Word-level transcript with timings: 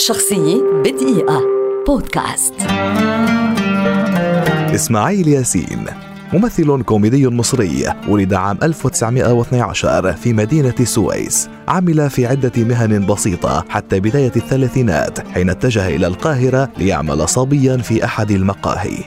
شخصية 0.00 0.62
بدقيقة. 0.84 1.42
بودكاست. 1.86 2.54
إسماعيل 4.74 5.28
ياسين 5.28 5.86
ممثل 6.32 6.82
كوميدي 6.82 7.28
مصري 7.28 7.84
ولد 8.08 8.34
عام 8.34 8.58
1912 8.62 10.12
في 10.12 10.32
مدينة 10.32 10.74
السويس 10.80 11.48
عمل 11.68 12.10
في 12.10 12.26
عدة 12.26 12.52
مهن 12.56 13.06
بسيطة 13.06 13.64
حتى 13.68 14.00
بداية 14.00 14.32
الثلاثينات 14.36 15.28
حين 15.28 15.50
اتجه 15.50 15.88
إلى 15.88 16.06
القاهرة 16.06 16.68
ليعمل 16.78 17.28
صبيا 17.28 17.76
في 17.76 18.04
أحد 18.04 18.30
المقاهي. 18.30 18.98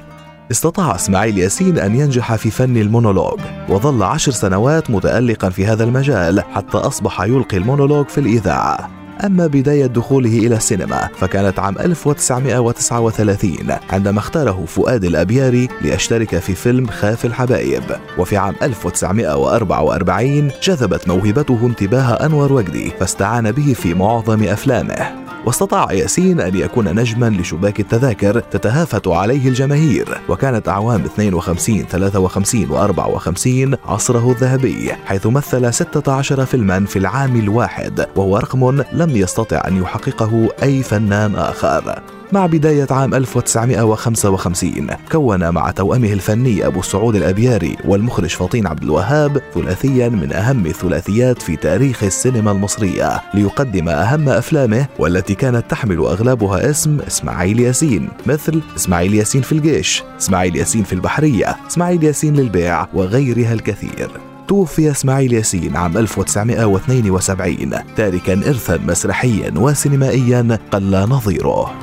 استطاع 0.52 0.96
إسماعيل 0.96 1.38
ياسين 1.38 1.78
أن 1.78 1.96
ينجح 1.96 2.36
في 2.36 2.52
فن 2.52 2.78
المونولوج 2.78 3.40
وظل 3.70 4.04
عشر 4.04 4.32
سنوات 4.32 4.92
متالقا 4.92 5.50
في 5.50 5.66
هذا 5.66 5.84
المجال 5.84 6.42
حتى 6.42 6.78
أصبح 6.78 7.22
يلقي 7.22 7.58
المونولوج 7.58 8.08
في 8.08 8.18
الإذاعة. 8.18 9.03
أما 9.26 9.48
بداية 9.48 9.86
دخوله 9.86 10.38
إلى 10.40 10.56
السينما 10.56 11.10
فكانت 11.18 11.60
عام 11.60 11.78
1939 11.78 13.58
عندما 13.90 14.20
اختاره 14.20 14.66
فؤاد 14.68 15.04
الأبياري 15.04 15.68
ليشترك 15.82 16.40
في 16.40 16.56
فيلم 16.56 16.88
خاف 16.88 17.26
الحبايب. 17.26 17.84
وفي 18.18 18.38
عام 18.38 18.56
1944 18.62 20.52
جذبت 20.64 21.08
موهبته 21.08 21.60
انتباه 21.64 22.26
أنور 22.26 22.54
وجدي 22.54 22.90
فاستعان 23.00 23.52
به 23.52 23.74
في 23.74 23.94
معظم 23.94 24.44
أفلامه. 24.44 25.23
واستطاع 25.46 25.92
ياسين 25.92 26.40
أن 26.40 26.56
يكون 26.56 26.96
نجما 27.00 27.30
لشباك 27.30 27.80
التذاكر 27.80 28.40
تتهافت 28.40 29.08
عليه 29.08 29.48
الجماهير 29.48 30.22
وكانت 30.30 30.68
أعوام 30.68 31.02
52 31.02 31.84
53 31.84 32.72
و 32.72 32.78
54 32.78 33.76
عصره 33.86 34.32
الذهبي 34.32 34.94
حيث 35.06 35.28
مثل 35.28 35.74
16 35.74 36.46
فيلما 36.46 36.86
في 36.86 37.00
العام 37.00 37.36
الواحد 37.36 38.08
وهو 38.16 38.38
رقم 38.38 38.84
لم 38.94 39.10
يستطع 39.10 39.62
أن 39.68 39.78
يحققه 39.78 40.50
أي 40.64 40.84
فنان 40.84 41.36
آخر. 41.36 42.02
مع 42.34 42.46
بداية 42.46 42.88
عام 42.92 43.14
1955 43.14 44.88
كون 45.12 45.50
مع 45.50 45.72
توأمه 45.72 46.14
الفني 46.14 46.68
أبو 46.68 46.82
سعود 46.82 47.16
الأبياري 47.16 47.78
والمخرج 47.86 48.30
فطين 48.30 48.68
عبد 48.68 48.84
الوهاب 48.84 49.42
ثلاثيا 49.54 50.10
من 50.10 50.34
أهم 50.34 50.66
الثلاثيات 50.66 51.42
في 51.42 51.56
تاريخ 51.56 52.04
السينما 52.04 52.52
المصرية 52.52 53.22
ليقدم 53.34 53.90
أهم 53.90 54.30
أفلامه 54.30 54.86
والتي 55.00 55.36
كانت 55.36 55.64
تحمل 55.70 55.98
أغلبها 55.98 56.70
اسم 56.70 57.00
إسماعيل 57.00 57.60
ياسين 57.60 58.10
مثل 58.26 58.62
إسماعيل 58.76 59.14
ياسين 59.14 59.42
في 59.42 59.52
الجيش 59.52 60.04
إسماعيل 60.20 60.56
ياسين 60.56 60.84
في 60.84 60.94
البحرية 60.94 61.58
إسماعيل 61.68 62.04
ياسين 62.04 62.36
للبيع 62.36 62.88
وغيرها 62.94 63.54
الكثير. 63.54 64.12
توفي 64.48 64.92
إسماعيل 64.92 65.34
ياسين 65.34 65.76
عام 65.76 65.98
1972 65.98 67.72
تاركا 67.96 68.34
إرثا 68.34 68.78
مسرحيا 68.78 69.54
وسينمائيا 69.58 70.60
قل 70.72 71.10
نظيره. 71.10 71.83